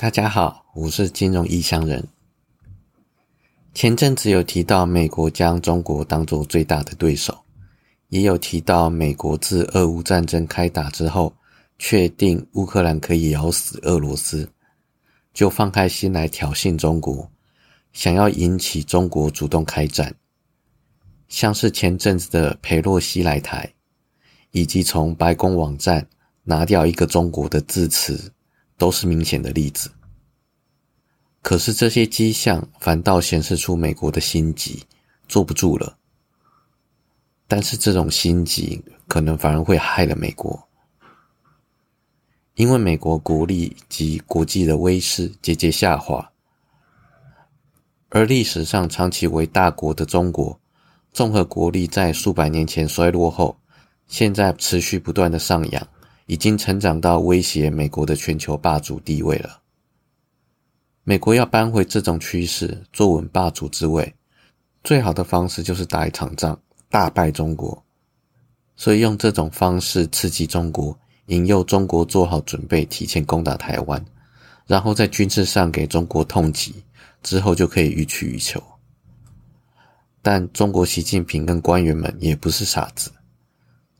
[0.00, 2.02] 大家好，我是金融异乡人。
[3.74, 7.38] 前阵子有提到美国将中国当作最大的对手，
[8.08, 11.30] 也有提到美国自俄乌战争开打之后，
[11.78, 14.48] 确定乌克兰可以咬死俄罗斯，
[15.34, 17.30] 就放开心来挑衅中国，
[17.92, 20.14] 想要引起中国主动开战。
[21.28, 23.70] 像是前阵子的佩洛西来台，
[24.52, 26.08] 以及从白宫网站
[26.42, 28.32] 拿掉一个中国的字词，
[28.80, 29.92] 都是明显的例子。
[31.42, 34.82] 可是这些迹象反倒显示出美国的心急，
[35.28, 35.98] 坐不住了。
[37.46, 40.58] 但是这种心急可能反而会害了美国，
[42.54, 46.32] 因为美国国力及国际的威势节节下滑，
[48.08, 50.58] 而历史上长期为大国的中国。
[51.12, 53.58] 综合国力在数百年前衰落后，
[54.06, 55.88] 现在持续不断的上扬，
[56.30, 59.60] 已经成长到威胁美国的全球霸主地位了。
[61.02, 64.14] 美国要扳回这种趋势，坐稳霸主之位，
[64.84, 66.56] 最好的方式就是打一场仗，
[66.88, 67.82] 大败中国。
[68.76, 70.96] 所以用这种方式刺激中国，
[71.26, 74.00] 引诱中国做好准备，提前攻打台湾，
[74.68, 76.76] 然后在军事上给中国痛击，
[77.24, 78.62] 之后就可以予取予求。
[80.22, 83.10] 但中国习近平跟官员们也不是傻子，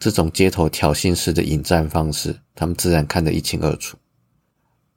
[0.00, 3.98] 这种街头挑衅式的引战方式，他们自然看得一清二楚。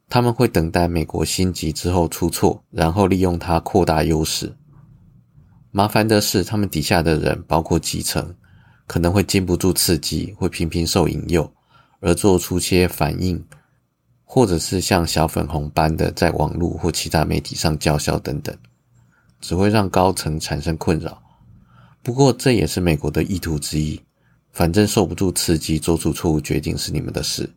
[0.08, 4.50] 他们会等待美国心急之后出错，然后利用它扩大优势。
[5.70, 8.34] 麻烦的是，他们底下的人，包括基层，
[8.86, 11.52] 可能会禁不住刺激，会频频受引诱，
[12.00, 13.44] 而做出些反应，
[14.24, 18.56] 或者是像小粉红般的在网络或其他媒体上叫嚣等等。
[19.42, 21.22] 只会让高层产生困扰，
[22.02, 24.00] 不过这也是美国的意图之一。
[24.54, 27.52] 反正受不住刺激，做出错误决定是你们的事。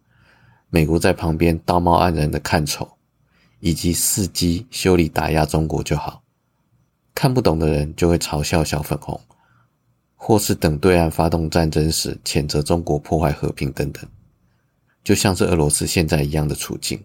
[0.71, 2.89] 美国在旁边道貌岸然的看丑，
[3.59, 6.23] 以及伺机修理打压中国就好。
[7.13, 9.21] 看不懂的人就会嘲笑小粉红，
[10.15, 14.03] 或是等对岸发动战争时谴责中国破坏和平等等，
[15.03, 16.99] 就像是俄罗斯现在一样的处境。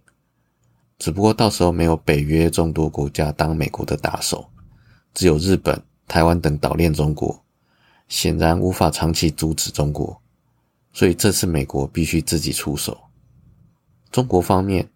[0.98, 4.48] 只不过到时候没有北约众多国家当美国的打手。
[5.12, 7.41] 只有日本、台湾等岛链中国，
[8.12, 10.20] 显然无法长期阻止中国，
[10.92, 13.00] 所以这次美国必须自己出手。
[14.10, 14.86] 中国方面，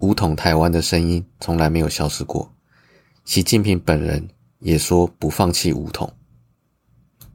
[0.00, 2.52] 武统台湾的声音从来没有消失过，
[3.24, 6.12] 习近平本人也说不放弃武统。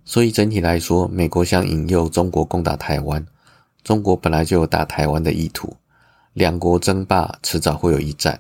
[0.04, 3.26] 所以整体来说，美国想引诱中国攻打台湾，
[3.84, 5.76] 中国本来就有打台湾的意图，
[6.34, 8.40] 两国争霸迟早会有一战，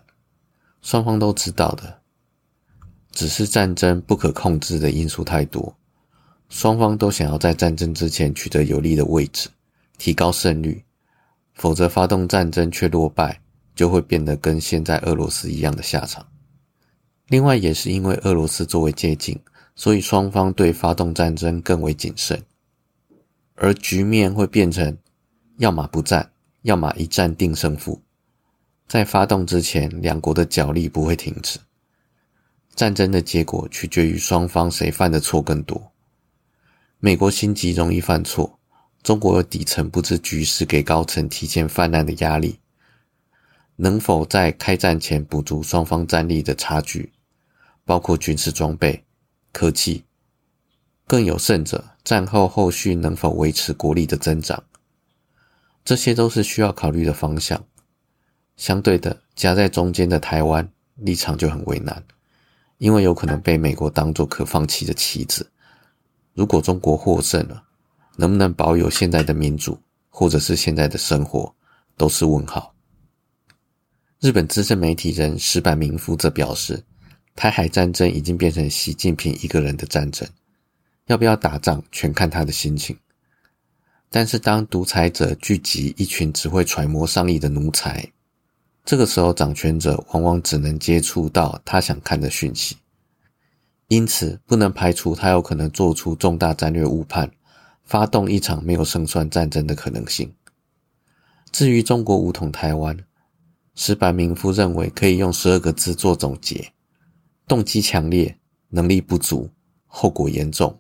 [0.83, 2.01] 双方都知道的。
[3.11, 5.75] 只是战争不可控制的因素太多，
[6.49, 9.49] 双方都想要在战争之前取得有利的位置，
[9.97, 10.83] 提高胜率，
[11.53, 13.41] 否则发动战争却落败，
[13.75, 16.25] 就会变得跟现在俄罗斯一样的下场。
[17.27, 19.39] 另外，也是因为俄罗斯作为借镜，
[19.75, 22.41] 所以双方对发动战争更为谨慎，
[23.55, 24.95] 而局面会变成
[25.57, 26.31] 要么不战，
[26.61, 27.99] 要么一战定胜负。
[28.87, 31.59] 在发动之前，两国的角力不会停止。
[32.75, 35.91] 战争的结果取决于双方谁犯的错更多。
[37.05, 38.57] 美国心急容易犯错，
[39.03, 42.57] 中国有底层不知局势给高层提前泛滥的压力，
[43.75, 47.13] 能否在开战前补足双方战力的差距，
[47.83, 49.05] 包括军事装备、
[49.51, 50.03] 科技，
[51.05, 54.63] 更有甚者，战后后续能否维持国力的增长，
[55.83, 57.63] 这些都是需要考虑的方向。
[58.57, 62.03] 相对的，夹在中间的台湾立场就很为难。
[62.79, 65.51] 因为有可能被美国当作可放弃的棋子，
[66.35, 67.63] 如果中国获胜了，
[68.17, 69.79] 能不能保有现在的民主，
[70.09, 71.51] 或者是现在的生活，
[71.95, 72.73] 都是问号。
[74.19, 76.83] 日本资深媒体人石坂明夫则表示，
[77.35, 80.27] 台海战争已经变成习近平一个人的战争，
[81.07, 82.97] 要不要打仗全看他的心情。
[84.09, 88.05] 但是当独裁者聚集一群只会揣摩上意的奴才。
[88.83, 92.75] 这个时候，掌权者往往只能接触到他想看的讯息，
[93.87, 97.31] 因此不能排除他有可能做出重大战略误判，
[97.83, 100.33] 发动一场没有胜算战争的可能性。
[101.51, 102.97] 至于中国武统台湾，
[103.75, 106.71] 石坂明夫认为可以用十二个字做总结：
[107.47, 108.37] 动机强烈，
[108.69, 109.49] 能力不足，
[109.85, 110.79] 后果严重。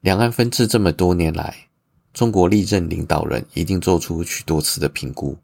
[0.00, 1.68] 两岸分治这么多年来，
[2.12, 5.36] 中国历任领导人一定做出许多次的评估。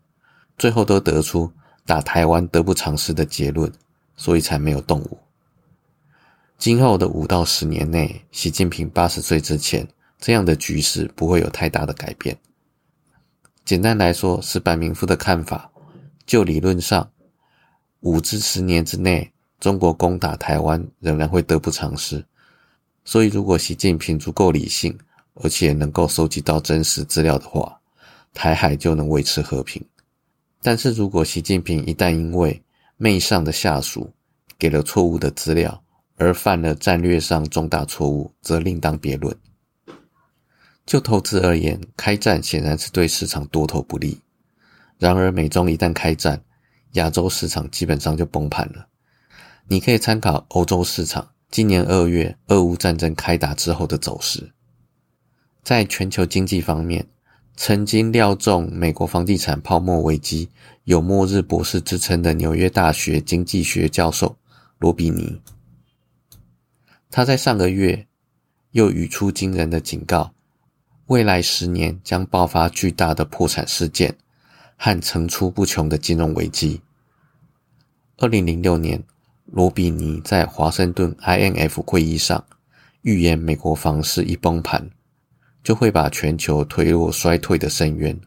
[0.56, 1.50] 最后都得出
[1.84, 3.72] 打台湾得不偿失的结论，
[4.16, 5.18] 所以才没有动武。
[6.64, 9.86] 今后的五到十年内，习近平八十岁之前，
[10.18, 12.34] 这样的局势不会有太大的改变。
[13.66, 15.70] 简单来说，是白民夫的看法，
[16.24, 17.06] 就理论上，
[18.00, 19.30] 五至十年之内，
[19.60, 22.24] 中国攻打台湾仍然会得不偿失。
[23.04, 24.98] 所以，如果习近平足够理性，
[25.34, 27.78] 而且能够收集到真实资料的话，
[28.32, 29.84] 台海就能维持和平。
[30.62, 32.58] 但是如果习近平一旦因为
[32.96, 34.10] 媚上的下属
[34.58, 35.78] 给了错误的资料，
[36.16, 39.36] 而犯了战略上重大错误，则另当别论。
[40.86, 44.20] 就投资而言，开战显然是对市场多头不利。
[44.98, 46.42] 然而，美中一旦开战，
[46.92, 48.86] 亚洲市场基本上就崩盘了。
[49.66, 54.52] 你可以参考欧洲市场今年二月俄乌战争开打之后的走势。
[55.62, 57.06] 在全球经济方面，
[57.56, 60.50] 曾经料中美国房地产泡沫危机、
[60.84, 64.36] 有“末日博士”之称的纽约大学经济学教授
[64.78, 65.40] 罗比尼，
[67.16, 68.08] 他在上个月
[68.72, 70.34] 又语出惊人的警告。
[71.06, 74.16] 未来十年将爆发巨大的破产事件
[74.76, 76.80] 和层出不穷的金融危机。
[78.16, 79.00] 二零零六年，
[79.44, 82.44] 罗比尼在华盛顿 INF 会议上
[83.02, 84.90] 预言，美国房市一崩盘，
[85.62, 88.20] 就会把全球推入衰退的深渊。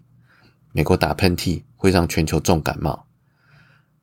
[0.72, 3.06] 美国打喷嚏会让全球重感冒，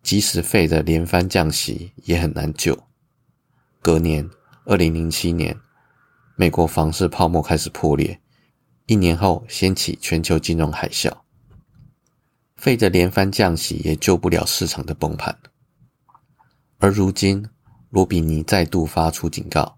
[0.02, 2.78] 即使费的连番降息也很难救。
[3.80, 4.28] 隔年，
[4.66, 5.54] 二零零七年，
[6.36, 8.18] 美国房市泡沫开始破裂。
[8.86, 11.12] 一年后，掀起全球金融海啸，
[12.56, 15.38] 费的连番降息也救不了市场的崩盘。
[16.78, 17.46] 而如今，
[17.90, 19.76] 罗比尼再度发出警告，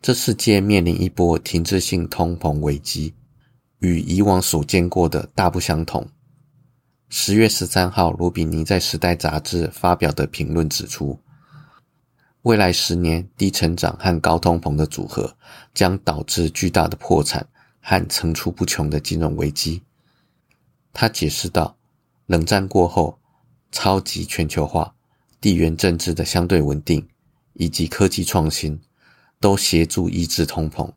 [0.00, 3.14] 这世界面临一波停滞性通膨危机，
[3.78, 6.04] 与以往所见过的大不相同。
[7.08, 11.16] 十月十三号，罗比尼在《时代》杂志发表的评论指出，
[12.46, 15.36] 未来十年低成长和高通膨的组合
[15.74, 17.46] 将导致巨大的破产。
[17.88, 19.80] 和层出不穷的金融危机，
[20.92, 21.76] 他解释道
[22.26, 23.16] ：“冷战过后，
[23.70, 24.92] 超级全球化、
[25.40, 27.06] 地缘政治的相对稳定
[27.52, 28.80] 以及科技创新，
[29.38, 30.90] 都协助抑制通膨。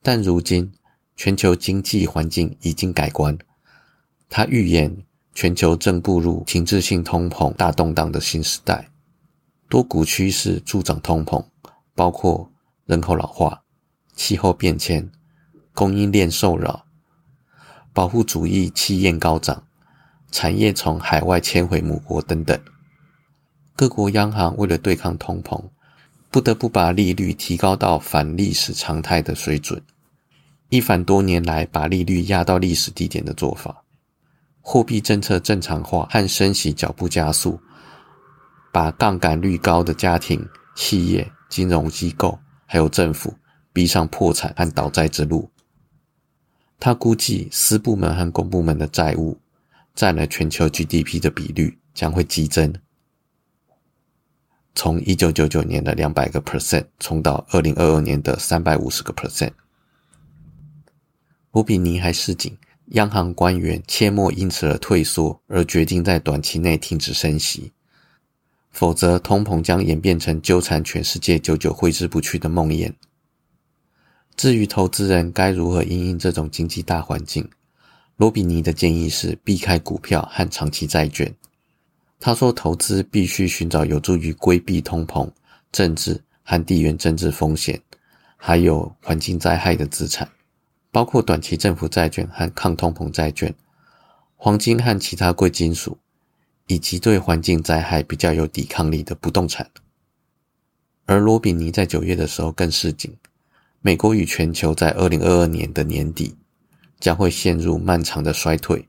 [0.00, 0.72] 但如今，
[1.16, 3.36] 全球经济环境已经改观。
[4.30, 4.96] 他预言，
[5.34, 8.91] 全球正步入停滞性通膨大动荡的新时代。
[9.72, 11.42] 多股趋势助长通膨，
[11.94, 12.52] 包括
[12.84, 13.62] 人口老化、
[14.14, 15.10] 气候变迁。”
[15.72, 16.84] 供应链受扰，
[17.94, 19.64] 保护主义气焰高涨，
[20.30, 22.60] 产业从海外迁回母国等等。
[23.74, 25.58] 各国央行为了对抗通膨，
[26.30, 29.82] 不得不把利率提高到反历史常态的水准，
[30.68, 33.82] 一反多年来把利率压到历史低点的做法。
[34.60, 37.58] 货币政策正常化和升息脚步加速，
[38.72, 43.34] 把杠杆率高的家庭、企业、金融机构还有政府
[43.72, 45.50] 逼上破产和倒债之路。
[46.80, 49.38] 他估计，私部门和公部门的债务
[49.94, 52.74] 占了全球 GDP 的比率将会激增，
[54.74, 59.52] 从一九九九年的两百个 percent 冲到二零二二年的三百五十个 percent。
[61.52, 62.56] 罗比尼还示警，
[62.92, 67.72] 央行官员切莫因此而退缩，而决定在短期内停止升息，
[68.72, 72.92] 否则通膨将演变成纠缠全世界、久久挥之不去的梦魇。
[74.34, 77.48] 至于投资人该如何应应这种经济大环境，
[78.16, 81.32] 罗比尼的建议是避开股票和长期债券。
[82.18, 85.28] 他说，投资必须寻找有助于规避通膨、
[85.70, 87.80] 政治和地缘政治风险，
[88.36, 90.28] 还有环境灾害的资产，
[90.90, 93.52] 包括短期政府债券和抗通膨债券、
[94.36, 95.98] 黄金和其他贵金属，
[96.72, 99.70] 以及对环境灾害比较有抵抗力的不动产。
[101.04, 103.14] 而罗比尼在九月的时候更示警。
[103.82, 106.34] 美国与全球在二零二二年的年底
[106.98, 108.88] 将会陷入漫长的衰退，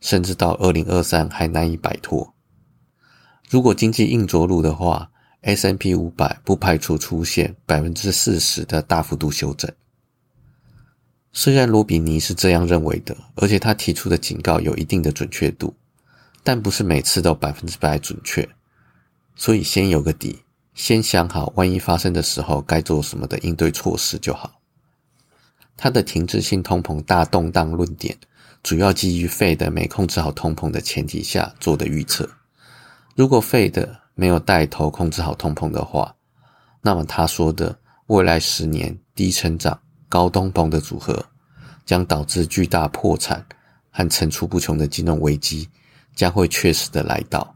[0.00, 2.34] 甚至到二零二三还难以摆脱。
[3.48, 5.10] 如果经济硬着陆的话
[5.42, 9.70] ，S N P 五百不排除出现百分之四十的大幅度修正。
[11.32, 15.74] 虽然罗比尼是这样认为的，而且他提出的警告有一定的准确度，
[16.44, 18.48] 但不是每次都百分之百准确，
[19.34, 20.44] 所以先有个底。
[20.74, 24.60] 先想好，万一发生的时候该做什么的应对措施就好。
[25.76, 28.16] 他的停滞性通膨大动荡论点，
[28.62, 32.28] 主要基于费的没控制好通膨的前提下做的预测。
[33.14, 36.14] 如果费的没有带头控制好通膨的话，
[36.82, 41.24] 那么他说的未来十年低成长、高通膨的组合，
[41.86, 43.46] 将导致巨大破产
[43.90, 45.68] 和层出不穷的金融危机，
[46.14, 47.54] 将会确实的来到。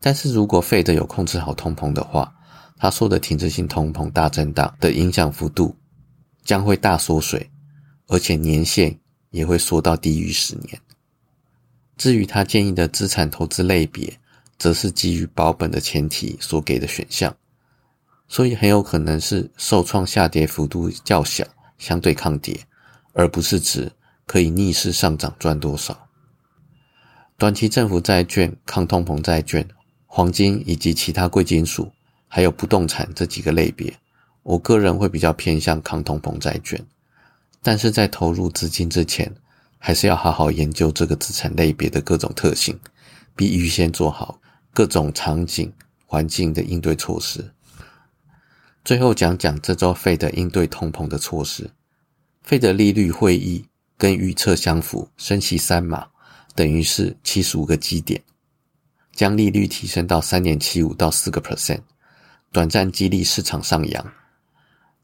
[0.00, 2.34] 但是如果费德有控制好通膨的话，
[2.76, 5.76] 他说的停滞性通膨大震荡的影响幅度
[6.44, 7.48] 将会大缩水，
[8.08, 8.98] 而且年限
[9.30, 10.80] 也会缩到低于十年。
[11.96, 14.12] 至于他建议的资产投资类别，
[14.58, 17.32] 则是基于保本的前提所给的选项，
[18.26, 21.46] 所以很有可能是受创下跌幅度较小，
[21.78, 22.58] 相对抗跌，
[23.12, 23.88] 而不是指
[24.26, 25.96] 可以逆势上涨赚多少。
[27.42, 29.66] 短期政府债券、抗通膨债券、
[30.06, 31.90] 黄金以及其他贵金属，
[32.28, 33.92] 还有不动产这几个类别，
[34.44, 36.80] 我个人会比较偏向抗通膨债券。
[37.60, 39.34] 但是在投入资金之前，
[39.76, 42.78] 还是要好好研究这个资产类别的各种特性，
[43.34, 44.40] 并预先做好
[44.72, 45.72] 各种场景
[46.06, 47.50] 环境的应对措施。
[48.84, 51.68] 最后讲讲这周费的应对通膨的措施。
[52.44, 53.64] 费的利率会议
[53.98, 56.06] 跟预测相符，升息三码。
[56.54, 58.22] 等于是七十五个基点，
[59.12, 61.80] 将利率提升到三点七五到四个 percent，
[62.52, 64.12] 短暂激励市场上扬。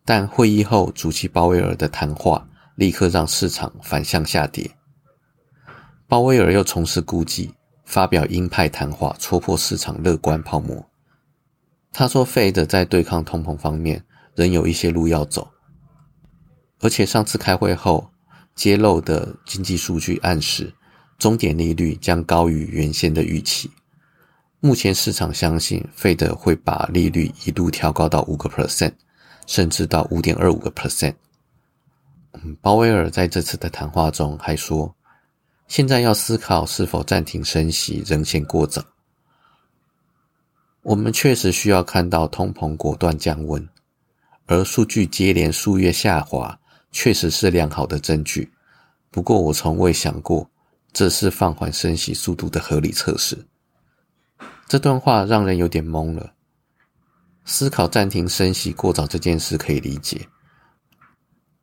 [0.05, 4.71] 但会议后，主席鲍威尔的谈话立刻让市场反向下跌。
[6.07, 7.52] 鲍威尔又重施故技，
[7.85, 10.88] 发表鹰派谈话，戳破市场乐观泡沫。
[11.93, 15.50] 他说，Fed 在对抗通膨方面仍有一些路要走，
[16.81, 18.11] 而且上次开会后
[18.55, 20.73] 揭露的经济数据暗示。
[21.19, 23.69] 终点利率将高于原先的预期。
[24.61, 28.93] 目前市场相信费德会把利率一度调高到五个 percent，
[29.47, 31.15] 甚至到五点二五个 percent。
[32.61, 34.95] 鲍威尔在这次的谈话中还说，
[35.67, 38.85] 现在要思考是否暂停升息仍嫌过早。
[40.83, 43.69] 我们确实需要看到通膨果断降温，
[44.47, 46.59] 而数据接连数月下滑
[46.93, 48.51] 确实是良好的证据。
[49.11, 50.49] 不过我从未想过。
[50.92, 53.47] 这是放缓升息速度的合理测试。
[54.66, 56.35] 这段话让人有点懵了。
[57.45, 60.28] 思考暂停升息过早这件事可以理解，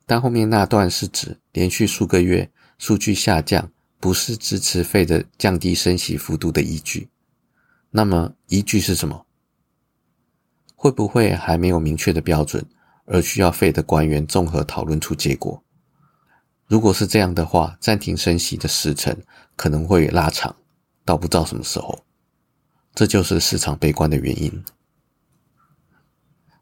[0.06, 7.08] 但后面那段是指连续数个月数据下降，不是支持费的降低升息幅度的依据。
[7.92, 9.26] 那么依据是什么？
[10.76, 12.66] 会不会还没有明确的标准，
[13.06, 15.64] 而需要费的官员综合讨论出结果？
[16.68, 19.18] 如果是这样的话，暂停升息的时辰
[19.56, 20.56] 可能会拉长，
[21.04, 22.04] 到不知道什么时候。
[22.94, 24.64] 这就是市场悲观的原因。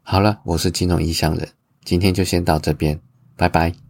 [0.02, 1.48] 好了，我是金融异乡人，
[1.84, 3.00] 今天就先到这边，
[3.36, 3.83] 拜拜。